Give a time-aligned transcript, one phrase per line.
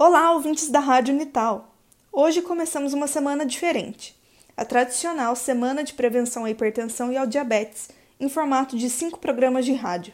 [0.00, 1.74] Olá, ouvintes da Rádio Unital!
[2.12, 4.16] Hoje começamos uma semana diferente,
[4.56, 7.88] a tradicional Semana de Prevenção à Hipertensão e ao Diabetes,
[8.20, 10.12] em formato de cinco programas de rádio.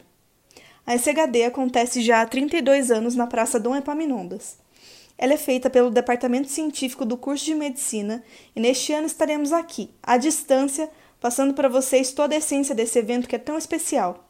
[0.87, 4.57] A SHD acontece já há 32 anos na Praça Dom Epaminondas.
[5.19, 8.23] Ela é feita pelo Departamento Científico do curso de Medicina
[8.55, 10.89] e neste ano estaremos aqui, à distância,
[11.21, 14.27] passando para vocês toda a essência desse evento que é tão especial.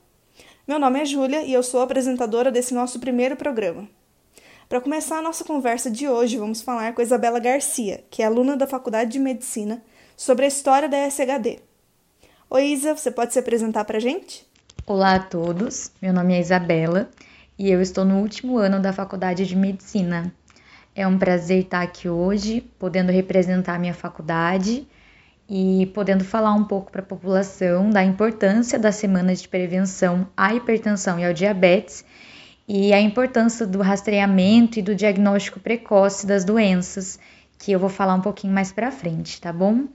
[0.68, 3.88] Meu nome é Júlia e eu sou apresentadora desse nosso primeiro programa.
[4.68, 8.58] Para começar a nossa conversa de hoje, vamos falar com Isabela Garcia, que é aluna
[8.58, 9.80] da Faculdade de Medicina,
[10.18, 11.60] sobre a história da SHD.
[12.50, 14.44] Oi, Isa, você pode se apresentar para a gente?
[14.88, 17.12] Olá a todos, meu nome é Isabela
[17.60, 20.34] e eu estou no último ano da Faculdade de Medicina.
[20.96, 24.88] É um prazer estar aqui hoje, podendo representar a minha faculdade
[25.48, 30.56] e podendo falar um pouco para a população da importância da semana de prevenção à
[30.56, 32.04] hipertensão e ao diabetes
[32.68, 37.20] e a importância do rastreamento e do diagnóstico precoce das doenças,
[37.60, 39.86] que eu vou falar um pouquinho mais para frente, tá bom?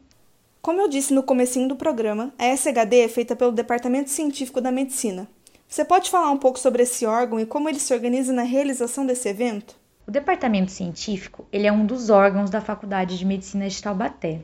[0.62, 4.70] Como eu disse no comecinho do programa, a SHD é feita pelo Departamento Científico da
[4.70, 5.26] Medicina.
[5.66, 9.06] Você pode falar um pouco sobre esse órgão e como ele se organiza na realização
[9.06, 9.76] desse evento?
[10.06, 14.40] O departamento científico ele é um dos órgãos da Faculdade de Medicina de Taubaté.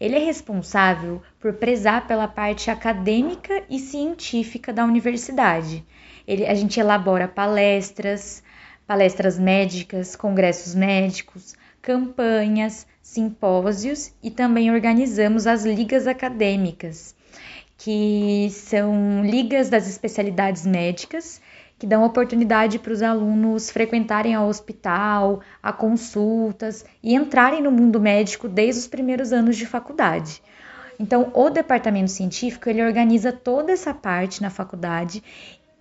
[0.00, 5.86] Ele é responsável por prezar pela parte acadêmica e científica da universidade.
[6.30, 8.40] Ele, a gente elabora palestras,
[8.86, 17.16] palestras médicas, congressos médicos, campanhas, simpósios e também organizamos as ligas acadêmicas,
[17.76, 21.40] que são ligas das especialidades médicas
[21.76, 27.98] que dão oportunidade para os alunos frequentarem ao hospital, a consultas e entrarem no mundo
[27.98, 30.40] médico desde os primeiros anos de faculdade.
[31.00, 35.24] Então, o departamento científico ele organiza toda essa parte na faculdade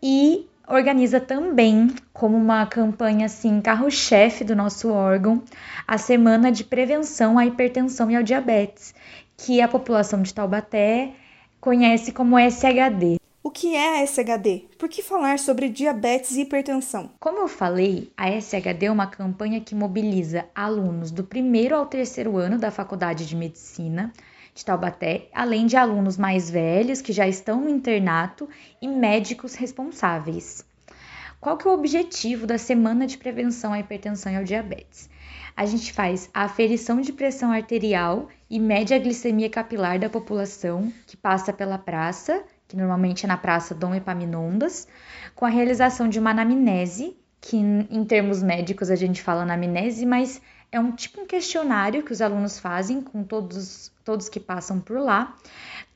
[0.02, 5.42] e organiza também como uma campanha assim carro-chefe do nosso órgão
[5.88, 8.94] a semana de prevenção à hipertensão e ao diabetes,
[9.36, 11.12] que a população de Taubaté
[11.60, 13.20] conhece como SHD.
[13.42, 14.68] O que é a SHD?
[14.78, 17.10] Por que falar sobre diabetes e hipertensão?
[17.20, 22.38] Como eu falei, a SHD é uma campanha que mobiliza alunos do primeiro ao terceiro
[22.38, 24.14] ano da Faculdade de Medicina
[24.54, 28.50] de Taubaté, além de alunos mais velhos que já estão no internato
[28.82, 30.66] e médicos responsáveis.
[31.40, 35.10] Qual que é o objetivo da Semana de Prevenção à Hipertensão e ao Diabetes?
[35.56, 40.92] A gente faz a aferição de pressão arterial e mede a glicemia capilar da população
[41.08, 44.88] que passa pela praça que normalmente é na Praça Dom Epaminondas,
[45.34, 50.40] com a realização de uma anamnese, que em termos médicos a gente fala anamnese, mas
[50.72, 55.00] é um tipo um questionário que os alunos fazem com todos, todos que passam por
[55.00, 55.36] lá,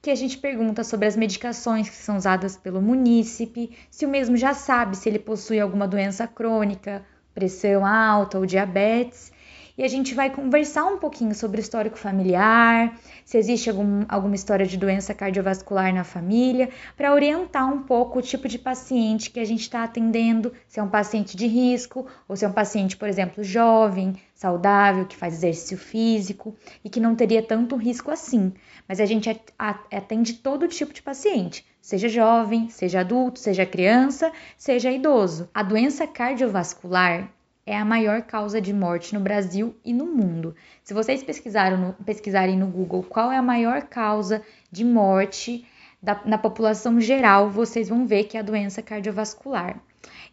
[0.02, 4.38] que a gente pergunta sobre as medicações que são usadas pelo munícipe, se o mesmo
[4.38, 9.32] já sabe se ele possui alguma doença crônica, pressão alta ou diabetes,
[9.78, 14.36] e a gente vai conversar um pouquinho sobre o histórico familiar, se existe algum, alguma
[14.36, 19.40] história de doença cardiovascular na família, para orientar um pouco o tipo de paciente que
[19.40, 22.96] a gente está atendendo, se é um paciente de risco ou se é um paciente,
[22.96, 28.54] por exemplo, jovem, saudável, que faz exercício físico e que não teria tanto risco assim.
[28.88, 29.30] Mas a gente
[29.60, 35.50] atende todo tipo de paciente, seja jovem, seja adulto, seja criança, seja idoso.
[35.54, 37.30] A doença cardiovascular
[37.66, 40.54] é a maior causa de morte no Brasil e no mundo.
[40.84, 44.42] Se vocês no, pesquisarem no Google qual é a maior causa
[44.72, 45.66] de morte
[46.02, 49.82] da, na população geral, vocês vão ver que é a doença cardiovascular.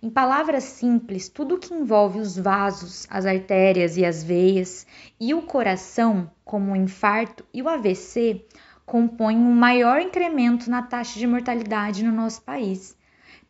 [0.03, 4.85] Em palavras simples, tudo que envolve os vasos, as artérias e as veias
[5.21, 8.45] e o coração, como o infarto e o AVC,
[8.85, 12.97] compõem um maior incremento na taxa de mortalidade no nosso país,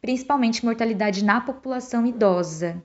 [0.03, 2.83] principalmente mortalidade na população idosa.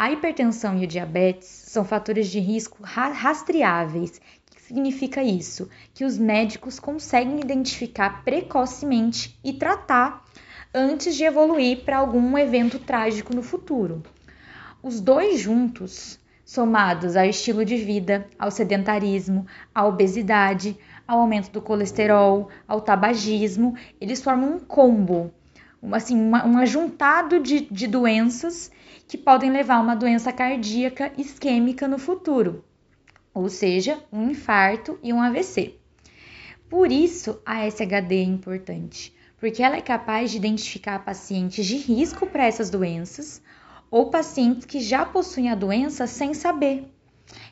[0.00, 4.18] A hipertensão e o diabetes são fatores de risco rastreáveis.
[4.50, 5.68] O que significa isso?
[5.92, 10.24] Que os médicos conseguem identificar precocemente e tratar
[10.72, 14.02] antes de evoluir para algum evento trágico no futuro.
[14.82, 21.60] Os dois juntos, somados ao estilo de vida, ao sedentarismo, à obesidade, ao aumento do
[21.60, 25.30] colesterol, ao tabagismo, eles formam um combo,
[25.92, 28.70] assim, uma, um ajuntado de, de doenças
[29.08, 32.64] que podem levar a uma doença cardíaca isquêmica no futuro,
[33.34, 35.76] ou seja, um infarto e um AVC.
[36.68, 42.26] Por isso, a SHD é importante, porque ela é capaz de identificar pacientes de risco
[42.26, 43.42] para essas doenças
[43.90, 46.88] ou pacientes que já possuem a doença sem saber.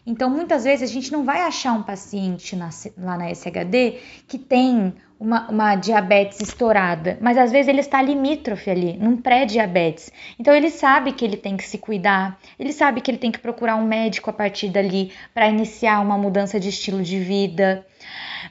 [0.06, 4.38] Então, muitas vezes a gente não vai achar um paciente na, lá na SHD que
[4.38, 10.10] tem uma, uma, diabetes estourada, mas às vezes ele está limítrofe ali, num pré-diabetes.
[10.38, 13.38] Então ele sabe que ele tem que se cuidar, ele sabe que ele tem que
[13.38, 17.84] procurar um médico a partir dali para iniciar uma mudança de estilo de vida.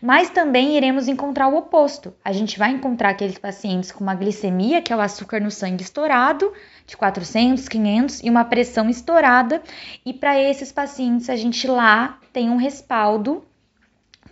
[0.01, 2.13] Mas também iremos encontrar o oposto.
[2.23, 5.83] A gente vai encontrar aqueles pacientes com uma glicemia, que é o açúcar no sangue
[5.83, 6.51] estourado,
[6.85, 9.61] de 400, 500 e uma pressão estourada.
[10.05, 13.43] E para esses pacientes, a gente lá tem um respaldo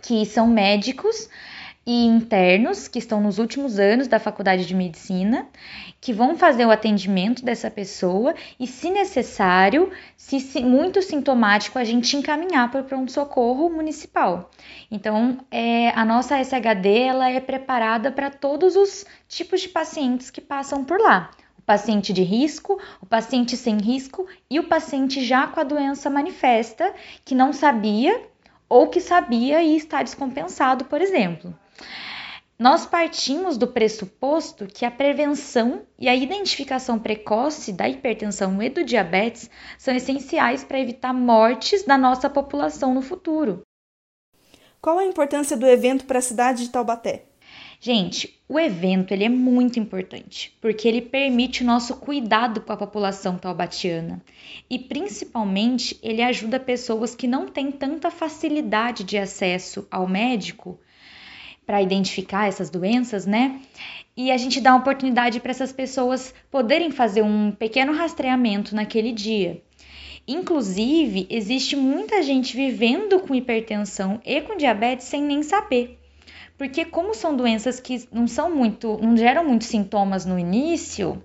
[0.02, 1.28] que são médicos
[1.86, 5.46] e internos que estão nos últimos anos da faculdade de medicina,
[6.00, 11.84] que vão fazer o atendimento dessa pessoa e, se necessário, se, se muito sintomático, a
[11.84, 14.50] gente encaminhar para o pronto-socorro municipal.
[14.90, 20.40] Então, é, a nossa SHD ela é preparada para todos os tipos de pacientes que
[20.40, 21.30] passam por lá.
[21.56, 26.10] O paciente de risco, o paciente sem risco e o paciente já com a doença
[26.10, 26.92] manifesta,
[27.24, 28.20] que não sabia
[28.68, 31.54] ou que sabia e está descompensado, por exemplo.
[32.58, 38.82] Nós partimos do pressuposto que a prevenção e a identificação precoce da hipertensão e do
[38.82, 43.60] diabetes são essenciais para evitar mortes da nossa população no futuro.
[44.80, 47.26] Qual a importância do evento para a cidade de Taubaté?
[47.78, 52.76] Gente, o evento ele é muito importante porque ele permite o nosso cuidado com a
[52.76, 54.24] população taubatiana
[54.70, 60.80] e principalmente ele ajuda pessoas que não têm tanta facilidade de acesso ao médico
[61.66, 63.60] para identificar essas doenças, né?
[64.16, 69.12] E a gente dá uma oportunidade para essas pessoas poderem fazer um pequeno rastreamento naquele
[69.12, 69.60] dia.
[70.28, 75.98] Inclusive, existe muita gente vivendo com hipertensão e com diabetes sem nem saber.
[76.56, 81.22] Porque como são doenças que não são muito, não geram muitos sintomas no início,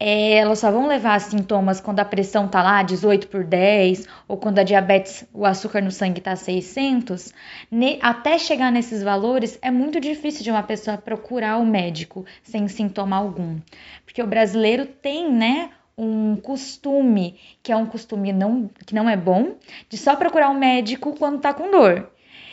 [0.00, 4.36] é, elas só vão levar sintomas quando a pressão tá lá 18 por 10 ou
[4.36, 7.32] quando a diabetes, o açúcar no sangue tá 600,
[7.70, 12.68] ne, até chegar nesses valores é muito difícil de uma pessoa procurar o médico sem
[12.68, 13.58] sintoma algum.
[14.04, 19.16] Porque o brasileiro tem, né, um costume, que é um costume não, que não é
[19.16, 19.56] bom,
[19.88, 22.08] de só procurar o um médico quando tá com dor.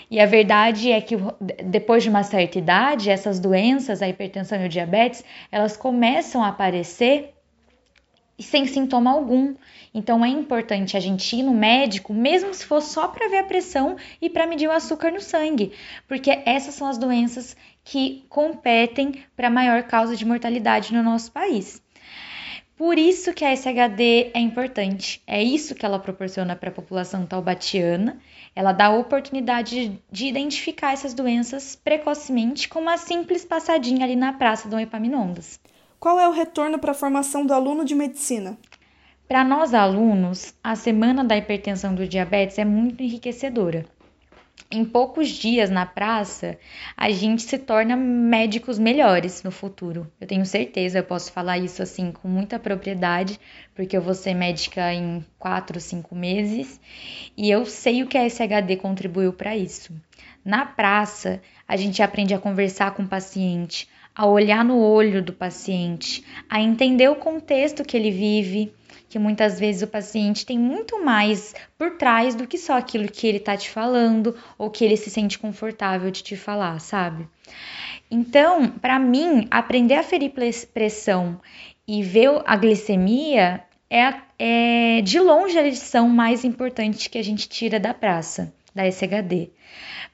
[0.10, 1.16] E a verdade é que
[1.64, 6.50] depois de uma certa idade, essas doenças, a hipertensão e o diabetes, elas começam a
[6.50, 7.35] aparecer
[8.44, 9.56] sem sintoma algum.
[9.94, 13.44] Então é importante a gente ir no médico, mesmo se for só para ver a
[13.44, 15.72] pressão e para medir o açúcar no sangue,
[16.08, 21.32] porque essas são as doenças que competem para a maior causa de mortalidade no nosso
[21.32, 21.82] país.
[22.78, 25.22] Por isso que a SHD é importante.
[25.26, 28.20] É isso que ela proporciona para a população taubatiana.
[28.54, 34.34] Ela dá a oportunidade de identificar essas doenças precocemente com uma simples passadinha ali na
[34.34, 35.58] Praça Dom Epaminondas.
[36.00, 38.58] Qual é o retorno para a formação do aluno de medicina?
[39.28, 43.86] Para nós alunos, a semana da hipertensão do diabetes é muito enriquecedora.
[44.70, 46.58] Em poucos dias na praça,
[46.98, 50.12] a gente se torna médicos melhores no futuro.
[50.20, 53.40] Eu tenho certeza, eu posso falar isso assim com muita propriedade,
[53.74, 56.80] porque eu vou ser médica em 4, 5 meses
[57.38, 59.94] e eu sei o que a SHD contribuiu para isso.
[60.44, 65.34] Na praça, a gente aprende a conversar com o paciente, a olhar no olho do
[65.34, 68.74] paciente, a entender o contexto que ele vive,
[69.10, 73.28] que muitas vezes o paciente tem muito mais por trás do que só aquilo que
[73.28, 77.28] ele tá te falando ou que ele se sente confortável de te falar, sabe?
[78.10, 80.32] Então, para mim, aprender a ferir
[80.74, 81.40] pressão
[81.88, 87.48] e ver a glicemia é, é de longe a lição mais importante que a gente
[87.50, 89.50] tira da praça, da SHD.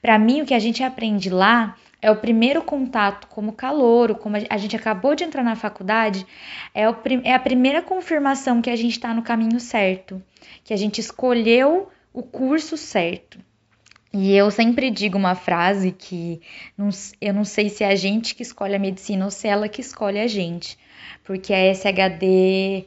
[0.00, 4.36] Para mim, o que a gente aprende lá é o primeiro contato como calouro, como
[4.36, 6.26] a gente acabou de entrar na faculdade,
[6.74, 10.20] é, o, é a primeira confirmação que a gente está no caminho certo,
[10.64, 13.38] que a gente escolheu o curso certo.
[14.12, 16.42] E eu sempre digo uma frase que
[16.76, 16.90] não,
[17.20, 19.68] eu não sei se é a gente que escolhe a medicina ou se é ela
[19.68, 20.76] que escolhe a gente,
[21.22, 22.84] porque a SHD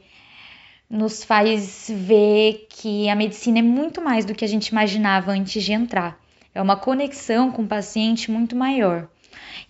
[0.88, 5.64] nos faz ver que a medicina é muito mais do que a gente imaginava antes
[5.64, 6.20] de entrar.
[6.56, 9.08] É uma conexão com o paciente muito maior.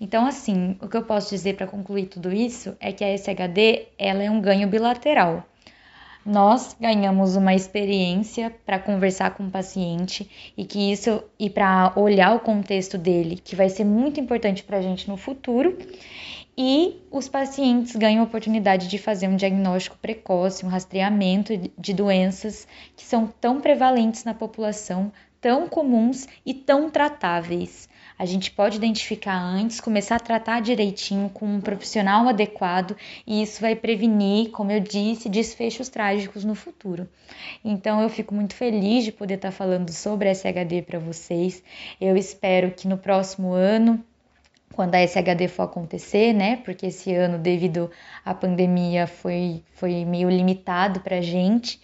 [0.01, 3.89] Então, assim, o que eu posso dizer para concluir tudo isso é que a SHD
[3.99, 5.45] ela é um ganho bilateral.
[6.25, 12.37] Nós ganhamos uma experiência para conversar com o paciente e que isso e para olhar
[12.37, 15.77] o contexto dele, que vai ser muito importante para a gente no futuro.
[16.57, 22.67] E os pacientes ganham a oportunidade de fazer um diagnóstico precoce, um rastreamento de doenças
[22.97, 27.89] que são tão prevalentes na população tão comuns e tão tratáveis.
[28.19, 33.61] A gente pode identificar antes, começar a tratar direitinho com um profissional adequado e isso
[33.61, 37.07] vai prevenir, como eu disse, desfechos trágicos no futuro.
[37.63, 41.63] Então eu fico muito feliz de poder estar falando sobre SHD para vocês.
[42.01, 44.03] Eu espero que no próximo ano
[44.73, 46.57] quando a SHD for acontecer, né?
[46.57, 47.91] Porque esse ano, devido
[48.25, 51.81] à pandemia, foi, foi meio limitado para a gente.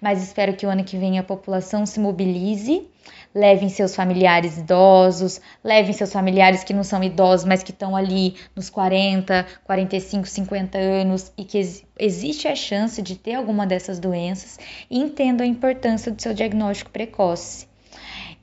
[0.00, 2.86] Mas espero que o ano que vem a população se mobilize,
[3.34, 8.36] levem seus familiares idosos, levem seus familiares que não são idosos, mas que estão ali
[8.54, 13.98] nos 40, 45, 50 anos e que ex existe a chance de ter alguma dessas
[13.98, 14.58] doenças
[14.90, 17.66] e entendam a importância do seu diagnóstico precoce.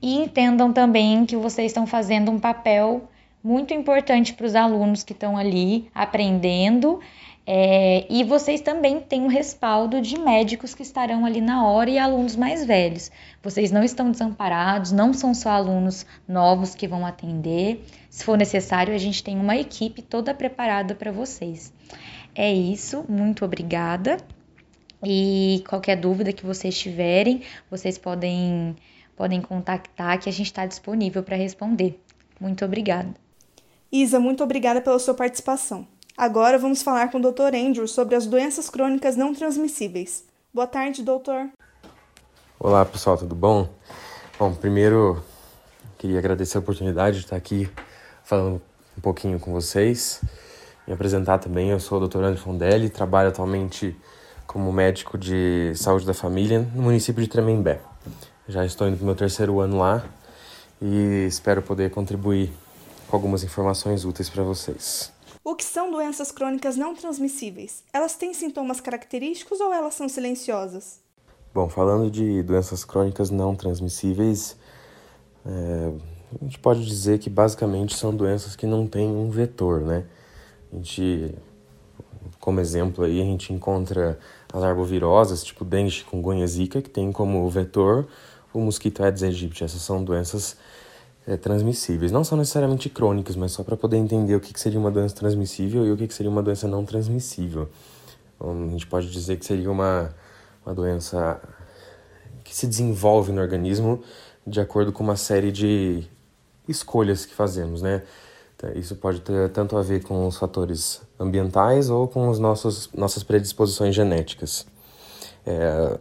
[0.02, 3.08] E entendam também que vocês estão fazendo um papel
[3.44, 6.98] muito importante para os alunos que estão ali aprendendo.
[7.46, 11.98] É, e vocês também têm um respaldo de médicos que estarão ali na hora e
[11.98, 13.12] alunos mais velhos.
[13.42, 17.84] Vocês não estão desamparados, não são só alunos novos que vão atender.
[18.08, 21.70] Se for necessário, a gente tem uma equipe toda preparada para vocês.
[22.34, 24.16] É isso, muito obrigada.
[25.04, 28.74] E qualquer dúvida que vocês tiverem, vocês podem,
[29.14, 32.00] podem contactar que a gente está disponível para responder.
[32.40, 33.23] Muito obrigada.
[33.96, 35.86] Isa, muito obrigada pela sua participação.
[36.18, 37.54] Agora vamos falar com o Dr.
[37.54, 40.24] Andrew sobre as doenças crônicas não transmissíveis.
[40.52, 41.48] Boa tarde, doutor.
[42.58, 43.68] Olá, pessoal, tudo bom?
[44.36, 45.22] Bom, primeiro
[45.96, 47.70] queria agradecer a oportunidade de estar aqui
[48.24, 48.60] falando
[48.98, 50.20] um pouquinho com vocês.
[50.88, 52.18] Me apresentar também, eu sou o Dr.
[52.18, 53.96] Andrew Fondelli, trabalho atualmente
[54.44, 57.80] como médico de saúde da família no município de Tremembé.
[58.48, 60.02] Já estou indo para o meu terceiro ano lá
[60.82, 62.52] e espero poder contribuir
[63.14, 65.12] com algumas informações úteis para vocês.
[65.44, 67.84] O que são doenças crônicas não transmissíveis?
[67.92, 70.98] Elas têm sintomas característicos ou elas são silenciosas?
[71.54, 74.56] Bom, falando de doenças crônicas não transmissíveis,
[75.46, 75.92] é,
[76.40, 80.04] a gente pode dizer que basicamente são doenças que não têm um vetor, né?
[80.72, 81.36] A gente,
[82.40, 84.18] como exemplo aí, a gente encontra
[84.52, 88.08] as arbovirosas, tipo dengue, chikungunya, zika, que tem como vetor
[88.52, 89.62] o mosquito Aedes aegypti.
[89.62, 90.56] Essas são doenças
[91.26, 92.12] é, transmissíveis.
[92.12, 95.14] Não são necessariamente crônicas, mas só para poder entender o que, que seria uma doença
[95.14, 97.68] transmissível e o que, que seria uma doença não transmissível.
[98.36, 100.14] Então, a gente pode dizer que seria uma,
[100.64, 101.40] uma doença
[102.42, 104.02] que se desenvolve no organismo
[104.46, 106.04] de acordo com uma série de
[106.68, 108.02] escolhas que fazemos, né?
[108.56, 113.22] Então, isso pode ter tanto a ver com os fatores ambientais ou com as nossas
[113.22, 114.66] predisposições genéticas.
[115.46, 115.98] É,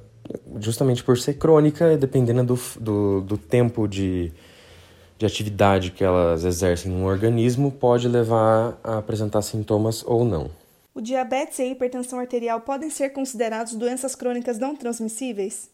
[0.60, 4.32] justamente por ser crônica, dependendo do, do, do tempo de,
[5.18, 10.50] de atividade que elas exercem no organismo pode levar a apresentar sintomas ou não.
[10.96, 15.70] O diabetes e a hipertensão arterial podem ser considerados doenças crônicas não transmissíveis?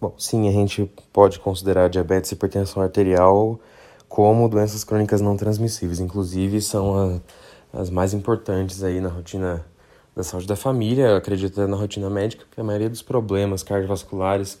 [0.00, 3.58] Bom, sim, a gente pode considerar diabetes e hipertensão arterial
[4.08, 6.00] como doenças crônicas não transmissíveis.
[6.00, 7.22] Inclusive, são
[7.72, 9.64] a, as mais importantes aí na rotina
[10.14, 14.58] da saúde da família, acredito na rotina médica, porque a maioria dos problemas cardiovasculares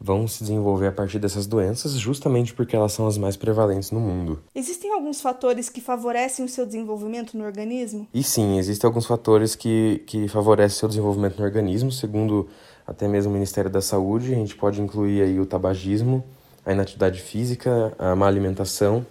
[0.00, 4.00] vão se desenvolver a partir dessas doenças, justamente porque elas são as mais prevalentes no
[4.00, 4.40] mundo.
[4.54, 8.06] Existem alguns fatores que favorecem o seu desenvolvimento no organismo?
[8.14, 12.48] E sim, existem alguns fatores que, que favorecem o seu desenvolvimento no organismo, segundo
[12.86, 14.32] até mesmo o Ministério da Saúde.
[14.32, 16.24] A gente pode incluir aí o tabagismo,
[16.64, 19.04] a inatividade física, a má alimentação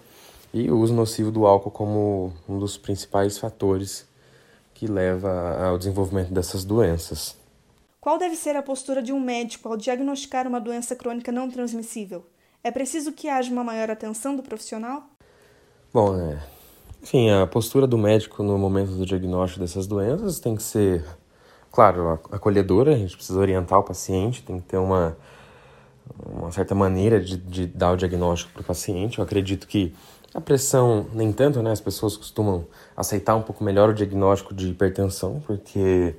[0.53, 4.07] e o uso nocivo do álcool como um dos principais fatores
[4.73, 7.35] que leva ao desenvolvimento dessas doenças.
[8.07, 12.25] Qual deve ser a postura de um médico ao diagnosticar uma doença crônica não transmissível?
[12.63, 15.03] É preciso que haja uma maior atenção do profissional?
[15.93, 16.41] Bom, é,
[17.03, 21.03] enfim, a postura do médico no momento do diagnóstico dessas doenças tem que ser,
[21.69, 25.17] claro, acolhedora, a gente precisa orientar o paciente, tem que ter uma,
[26.25, 29.19] uma certa maneira de, de dar o diagnóstico para o paciente.
[29.19, 29.93] Eu acredito que
[30.33, 31.73] a pressão, nem tanto, né?
[31.73, 36.15] As pessoas costumam aceitar um pouco melhor o diagnóstico de hipertensão, porque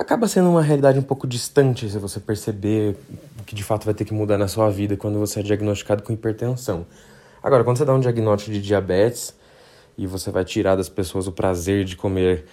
[0.00, 2.96] acaba sendo uma realidade um pouco distante se você perceber
[3.40, 6.02] o que de fato vai ter que mudar na sua vida quando você é diagnosticado
[6.02, 6.86] com hipertensão.
[7.42, 9.34] Agora, quando você dá um diagnóstico de diabetes
[9.96, 12.44] e você vai tirar das pessoas o prazer de comer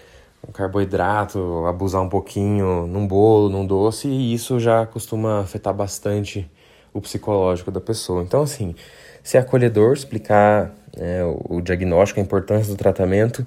[0.47, 6.49] um carboidrato, abusar um pouquinho num bolo, num doce, e isso já costuma afetar bastante
[6.93, 8.21] o psicológico da pessoa.
[8.23, 8.75] Então, assim,
[9.23, 13.45] ser acolhedor, explicar é, o diagnóstico, a importância do tratamento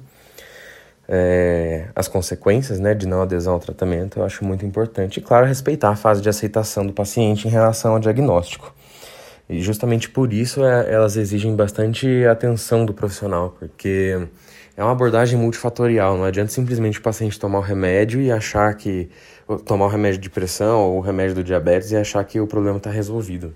[1.09, 5.19] é, as consequências né, de não adesão ao tratamento, eu acho muito importante.
[5.19, 8.75] E, claro, respeitar a fase de aceitação do paciente em relação ao diagnóstico.
[9.49, 14.19] E justamente por isso é, elas exigem bastante atenção do profissional, porque
[14.77, 16.17] é uma abordagem multifatorial.
[16.17, 19.09] Não adianta simplesmente o paciente tomar o remédio e achar que.
[19.65, 22.79] tomar o remédio de pressão ou o remédio do diabetes e achar que o problema
[22.79, 23.55] está resolvido.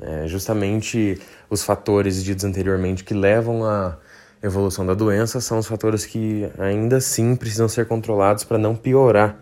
[0.00, 3.96] É justamente os fatores ditos anteriormente que levam à
[4.42, 9.40] evolução da doença são os fatores que ainda assim precisam ser controlados para não piorar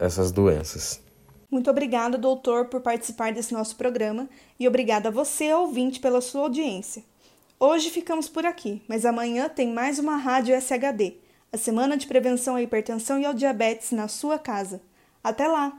[0.00, 1.00] essas doenças.
[1.50, 4.28] Muito obrigada, doutor, por participar desse nosso programa
[4.58, 7.04] e obrigada a você, ouvinte, pela sua audiência.
[7.58, 11.14] Hoje ficamos por aqui, mas amanhã tem mais uma Rádio SHD,
[11.52, 14.82] a Semana de Prevenção à Hipertensão e ao Diabetes na sua casa.
[15.22, 15.78] Até lá!